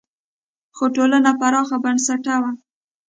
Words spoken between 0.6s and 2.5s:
خو ټولنه پراخ بنسټه